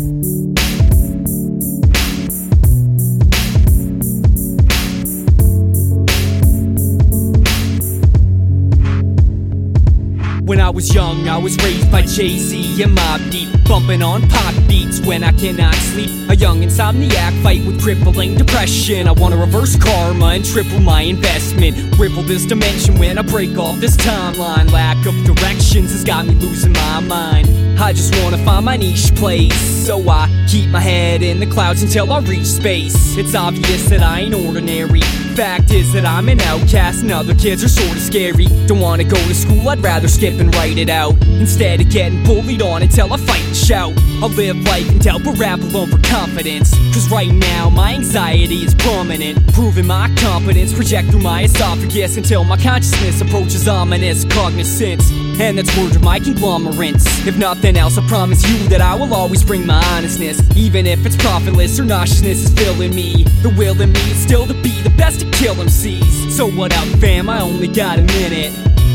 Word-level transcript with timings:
Podcast. 0.00 0.59
When 10.50 10.60
I 10.60 10.68
was 10.68 10.92
young, 10.92 11.28
I 11.28 11.38
was 11.38 11.56
raised 11.58 11.92
by 11.92 12.02
Jay 12.02 12.36
Z 12.36 12.82
and 12.82 12.98
Mobb 12.98 13.30
Deep, 13.30 13.48
bumping 13.68 14.02
on 14.02 14.28
pop 14.28 14.52
beats 14.66 14.98
when 14.98 15.22
I 15.22 15.30
cannot 15.30 15.76
sleep. 15.76 16.28
A 16.28 16.34
young 16.34 16.62
insomniac 16.62 17.40
fight 17.44 17.64
with 17.64 17.80
crippling 17.80 18.34
depression. 18.34 19.06
I 19.06 19.12
wanna 19.12 19.36
reverse 19.36 19.76
karma 19.76 20.26
and 20.26 20.44
triple 20.44 20.80
my 20.80 21.02
investment. 21.02 21.96
Ripple 22.00 22.24
this 22.24 22.46
dimension 22.46 22.98
when 22.98 23.16
I 23.16 23.22
break 23.22 23.56
off 23.58 23.78
this 23.78 23.96
timeline. 23.96 24.72
Lack 24.72 24.96
of 25.06 25.14
directions 25.22 25.92
has 25.92 26.02
got 26.02 26.26
me 26.26 26.34
losing 26.34 26.72
my 26.72 26.98
mind. 26.98 27.78
I 27.78 27.92
just 27.92 28.12
wanna 28.20 28.44
find 28.44 28.64
my 28.64 28.76
niche 28.76 29.14
place, 29.14 29.54
so 29.86 30.08
I 30.08 30.28
keep 30.48 30.68
my 30.70 30.80
head 30.80 31.22
in 31.22 31.38
the 31.38 31.46
clouds 31.46 31.80
until 31.84 32.12
I 32.12 32.18
reach 32.22 32.46
space. 32.46 33.16
It's 33.16 33.36
obvious 33.36 33.88
that 33.90 34.02
I 34.02 34.22
ain't 34.22 34.34
ordinary. 34.34 35.02
Fact 35.36 35.70
is 35.70 35.92
that 35.92 36.04
I'm 36.04 36.28
an 36.28 36.40
outcast 36.40 37.02
and 37.02 37.12
other 37.12 37.34
kids 37.34 37.64
are 37.64 37.68
sorta 37.68 38.00
scary. 38.00 38.46
Don't 38.66 38.80
wanna 38.80 39.04
go 39.04 39.16
to 39.16 39.34
school, 39.34 39.68
I'd 39.68 39.80
rather 39.80 40.08
skip 40.08 40.38
and 40.40 40.54
write 40.56 40.76
it 40.76 40.90
out. 40.90 41.14
Instead 41.26 41.80
of 41.80 41.88
getting 41.88 42.22
bullied 42.24 42.62
on 42.62 42.82
until 42.82 43.12
I 43.12 43.16
fight 43.16 43.44
and 43.46 43.56
shout. 43.56 43.92
I'll 44.22 44.28
live 44.28 44.56
life 44.64 44.88
and 44.90 45.00
doubt, 45.00 45.22
but 45.24 45.38
rap 45.38 45.60
alone 45.60 45.88
for 45.88 45.98
confidence. 46.02 46.70
Cause 46.92 47.10
right 47.10 47.32
now, 47.32 47.70
my 47.70 47.94
anxiety 47.94 48.64
is 48.64 48.74
prominent. 48.74 49.52
Proving 49.54 49.86
my 49.86 50.14
competence, 50.16 50.74
project 50.74 51.10
through 51.10 51.20
my 51.20 51.44
esophagus 51.44 52.16
until 52.16 52.44
my 52.44 52.56
consciousness 52.56 53.20
approaches 53.20 53.66
ominous 53.66 54.24
cognizance. 54.24 55.10
And 55.38 55.58
that's 55.58 55.76
word 55.76 55.94
of 55.94 56.02
my 56.02 56.18
conglomerates. 56.18 57.26
If 57.26 57.36
nothing 57.36 57.76
else, 57.76 57.98
I 57.98 58.06
promise 58.08 58.42
you 58.48 58.68
that 58.68 58.80
I 58.80 58.94
will 58.94 59.14
always 59.14 59.44
bring 59.44 59.66
my 59.66 59.82
honestness. 59.94 60.40
Even 60.56 60.86
if 60.86 61.04
it's 61.06 61.16
profitless 61.16 61.78
or 61.78 61.84
nauseousness 61.84 62.44
is 62.44 62.54
filling 62.54 62.94
me. 62.94 63.24
The 63.42 63.50
will 63.50 63.80
in 63.80 63.92
me 63.92 64.00
is 64.10 64.18
still 64.18 64.46
to 64.46 64.54
be 64.54 64.80
the 64.82 64.90
best 64.90 65.20
to 65.20 65.30
kill 65.30 65.54
MCs. 65.54 66.30
So 66.30 66.50
what 66.50 66.76
up, 66.76 66.88
fam? 67.00 67.28
I 67.28 67.40
only 67.40 67.68
got 67.68 67.98
a 67.98 68.02
minute. 68.02 68.52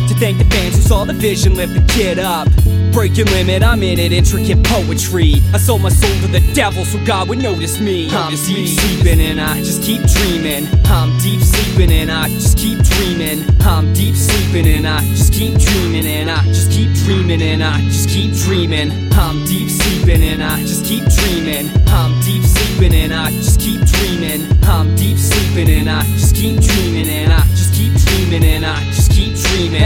To 0.10 0.14
thank 0.16 0.38
the 0.38 0.46
fans 0.46 0.76
who 0.76 0.82
saw 0.82 1.04
the 1.04 1.14
vision, 1.14 1.56
lift 1.56 1.74
the 1.74 1.82
kid 1.92 2.20
up. 2.20 2.48
Break 2.92 3.18
your 3.18 3.26
limit, 3.26 3.64
I'm 3.64 3.82
in 3.82 3.98
it, 3.98 4.12
intricate 4.12 4.64
poetry. 4.64 5.42
I 5.52 5.58
sold 5.58 5.82
my 5.82 5.90
soul 5.90 6.22
to 6.22 6.28
the 6.28 6.54
devil 6.54 6.86
so 6.86 7.04
God 7.06 7.28
would 7.28 7.40
notice 7.40 7.80
me. 7.80 8.08
I'm 8.12 8.30
deep 8.30 8.68
sleeping 8.68 9.20
and 9.20 9.42
I 9.42 9.58
just 9.60 9.82
keep 9.82 10.04
dreaming. 10.04 10.68
I'm 10.86 11.18
deep 11.18 11.42
sleeping 11.42 11.92
and 11.92 12.12
I 12.12 12.30
just 12.30 12.58
keep 12.58 12.78
dreaming. 12.84 13.55
I'm 13.76 13.92
deep 13.92 14.16
sleeping 14.16 14.68
and 14.68 14.88
I 14.88 15.02
just 15.02 15.34
keep 15.34 15.54
dreaming 15.58 16.06
and 16.06 16.32
I 16.32 16.42
just 16.46 16.72
keep 16.72 16.94
dreaming 16.94 17.42
and 17.42 17.62
I 17.62 17.82
just 17.82 18.08
keep 18.08 18.32
dreaming. 18.32 18.90
I'm 19.12 19.44
deep 19.44 19.70
sleeping 19.70 20.24
and 20.24 20.42
I 20.42 20.62
just 20.62 20.86
keep 20.86 21.04
dreaming. 21.04 21.70
I'm 21.88 22.18
deep 22.22 22.44
sleeping 22.44 22.94
and 22.94 23.14
I 23.14 23.32
just 23.32 23.60
keep 23.60 23.82
dreaming. 23.82 24.48
I'm 24.64 24.96
deep 24.96 25.18
sleeping 25.18 25.70
and 25.70 25.90
I 25.90 26.04
just 26.04 26.36
keep 26.36 26.56
dreaming 26.62 26.75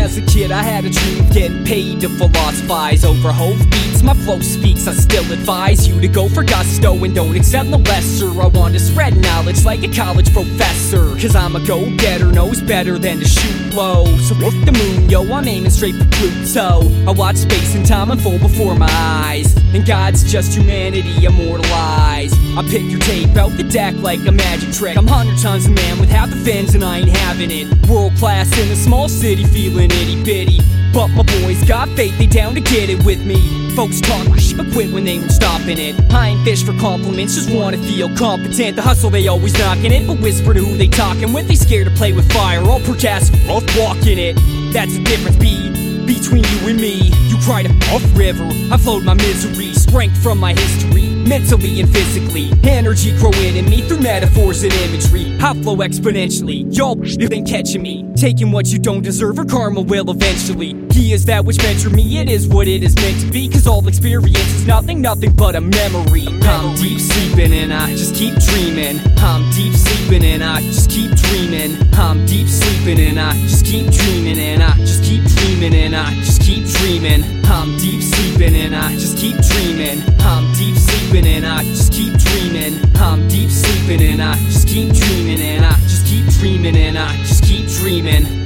As 0.09 0.17
a 0.17 0.21
kid, 0.23 0.51
I 0.51 0.63
had 0.63 0.85
a 0.85 0.89
dream 0.89 1.29
getting 1.29 1.63
paid 1.63 2.01
to 2.01 2.09
philosophize 2.09 3.05
over 3.05 3.31
Hove 3.31 3.59
beats. 3.69 4.01
My 4.01 4.15
flow 4.15 4.39
speaks. 4.39 4.87
I 4.87 4.93
still 4.93 5.31
advise 5.31 5.87
you 5.87 6.01
to 6.01 6.07
go 6.07 6.27
for 6.27 6.43
gusto 6.43 6.95
and 7.03 7.13
don't 7.13 7.35
accept 7.35 7.69
the 7.69 7.77
lesser. 7.77 8.29
I 8.41 8.47
want 8.47 8.73
to 8.73 8.79
spread 8.79 9.15
knowledge 9.17 9.63
like 9.65 9.83
a 9.83 9.87
college 9.87 10.33
professor. 10.33 11.15
Cause 11.21 11.35
I'm 11.35 11.55
a 11.55 11.63
go 11.63 11.95
getter, 11.97 12.31
knows 12.31 12.59
better 12.59 12.97
than 12.97 13.19
to 13.19 13.25
shoot 13.25 13.71
low. 13.75 14.05
So 14.17 14.33
with 14.43 14.65
the 14.65 14.71
moon, 14.71 15.11
yo, 15.11 15.31
I'm 15.31 15.47
aiming 15.47 15.69
straight 15.69 15.93
for 15.93 16.05
Pluto. 16.05 16.89
I 17.07 17.11
watch 17.11 17.35
space 17.35 17.75
and 17.75 17.85
time 17.85 18.09
unfold 18.09 18.41
before 18.41 18.73
my 18.73 18.89
eyes. 18.89 19.55
And 19.75 19.85
God's 19.85 20.23
just 20.23 20.57
humanity 20.57 21.23
immortalized. 21.23 22.35
I 22.57 22.63
pick 22.67 22.89
your 22.89 22.99
tape 23.01 23.37
out 23.37 23.51
the 23.51 23.63
deck 23.63 23.93
like 23.97 24.25
a 24.25 24.31
magic 24.31 24.73
trick. 24.73 24.97
I'm 24.97 25.05
hundred 25.05 25.37
tons 25.37 25.67
a 25.67 25.69
man 25.69 25.99
with 25.99 26.09
half 26.09 26.31
the 26.31 26.37
fins 26.37 26.73
and 26.73 26.83
I 26.83 26.99
ain't 26.99 27.09
having 27.09 27.51
it. 27.51 27.87
World 27.87 28.15
class 28.15 28.57
in 28.57 28.71
a 28.71 28.75
small 28.75 29.07
city, 29.07 29.43
feeling 29.43 29.91
itty 29.99 30.23
bitty. 30.23 30.59
But 30.93 31.09
my 31.09 31.23
boys 31.23 31.63
got 31.65 31.89
faith, 31.89 32.17
they 32.17 32.25
down 32.25 32.55
to 32.55 32.61
get 32.61 32.89
it 32.89 33.03
with 33.05 33.23
me. 33.25 33.69
Folks 33.75 34.01
talk 34.01 34.27
but 34.59 34.73
quit 34.73 34.91
when 34.91 35.05
they 35.05 35.17
weren't 35.17 35.31
stopping 35.31 35.77
it. 35.77 35.95
I 36.11 36.29
ain't 36.29 36.43
fish 36.43 36.63
for 36.63 36.73
compliments, 36.79 37.35
just 37.35 37.49
wanna 37.49 37.77
feel 37.77 38.13
competent. 38.15 38.75
The 38.75 38.81
hustle, 38.81 39.09
they 39.09 39.27
always 39.27 39.57
knocking 39.57 39.93
it, 39.93 40.05
but 40.05 40.19
whisper 40.19 40.53
to 40.53 40.59
who 40.59 40.75
they 40.75 40.87
talking 40.87 41.31
with. 41.31 41.47
They 41.47 41.55
scared 41.55 41.87
to 41.87 41.93
play 41.93 42.11
with 42.11 42.29
fire, 42.33 42.61
all 42.61 42.81
procast, 42.81 43.31
rough 43.47 43.63
walking 43.77 44.17
it. 44.17 44.35
That's 44.73 44.93
the 44.97 45.03
difference, 45.03 45.37
be 45.37 45.69
between 46.05 46.43
you 46.43 46.67
and 46.67 46.81
me. 46.81 47.11
You 47.29 47.37
cried 47.45 47.67
off 47.93 48.03
river, 48.17 48.47
I 48.71 48.77
flowed 48.77 49.03
my 49.03 49.13
misery, 49.13 49.68
strength 49.89 50.21
from 50.21 50.37
my 50.37 50.53
history, 50.53 51.09
mentally 51.27 51.81
and 51.81 51.89
physically. 51.91 52.51
Energy 52.63 53.11
growing 53.17 53.55
in 53.55 53.65
me 53.65 53.81
through 53.81 53.99
metaphors 53.99 54.63
and 54.63 54.71
imagery. 54.73 55.35
I 55.41 55.53
flow 55.61 55.77
exponentially, 55.77 56.65
y'all 56.75 56.95
ain't 57.33 57.47
catching 57.47 57.81
me. 57.81 58.05
Taking 58.15 58.51
what 58.51 58.67
you 58.67 58.77
don't 58.77 59.01
deserve, 59.01 59.39
or 59.39 59.45
karma 59.45 59.81
will 59.81 60.11
eventually. 60.11 60.75
He 60.91 61.13
is 61.13 61.25
that 61.25 61.43
which 61.43 61.57
meant 61.63 61.81
for 61.81 61.89
me, 61.89 62.19
it 62.19 62.29
is 62.29 62.47
what 62.47 62.67
it 62.67 62.83
is 62.83 62.95
meant 62.95 63.19
to 63.21 63.31
be. 63.31 63.49
Cause 63.49 63.65
all 63.65 63.87
experience 63.87 64.37
is 64.37 64.67
nothing, 64.67 65.01
nothing 65.01 65.33
but 65.33 65.55
a 65.55 65.61
memory. 65.61 66.27
I'm 66.43 66.75
deep 66.75 66.99
sleeping 66.99 67.53
and 67.53 67.73
I 67.73 67.89
just 67.91 68.15
keep 68.15 68.35
dreaming. 68.35 68.99
I'm 69.17 69.49
deep 69.51 69.73
sleeping 69.73 70.23
and 70.23 70.43
I 70.43 70.61
just 70.61 70.89
keep 70.89 71.11
dreaming. 71.15 71.77
I'm 71.93 72.25
deep 72.25 72.47
sleeping 72.47 72.99
and 72.99 73.19
I 73.19 73.33
just 73.47 73.65
keep 73.65 73.89
dreaming 73.91 74.37
and 74.37 74.61
I 74.61 74.77
just 74.77 75.03
keep 75.03 75.23
dreaming 75.23 75.73
and 75.73 75.95
I 75.95 76.13
just 76.15 76.41
keep 76.41 76.65
dreaming. 76.65 77.23
I'm 77.45 77.77
deep 77.77 78.03
sleeping 78.03 78.55
and 78.55 78.75
I 78.75 78.93
just 78.93 79.17
keep 79.17 79.35
I'm 79.81 80.51
deep 80.55 80.75
sleeping 80.75 81.25
and 81.25 81.45
I 81.45 81.63
just 81.63 81.93
keep 81.93 82.13
dreaming. 82.17 82.81
I'm 82.95 83.25
deep 83.29 83.49
sleeping 83.49 84.01
and 84.01 84.21
I 84.21 84.35
just 84.35 84.67
keep 84.67 84.91
dreaming 84.91 85.39
and 85.39 85.63
I 85.63 85.71
just 85.83 86.05
keep 86.05 86.25
dreaming 86.33 86.75
and 86.75 86.97
I 86.97 87.15
just 87.23 87.45
keep 87.45 87.65
dreaming. 87.67 88.38